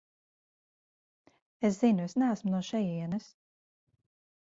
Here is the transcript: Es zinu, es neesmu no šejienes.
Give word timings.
Es 1.69 1.77
zinu, 1.83 2.07
es 2.09 2.15
neesmu 2.21 2.53
no 2.55 2.61
šejienes. 2.71 3.29